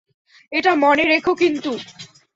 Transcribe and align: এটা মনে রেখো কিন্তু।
এটা 0.51 0.71
মনে 0.75 1.03
রেখো 1.03 1.33
কিন্তু। 1.35 1.71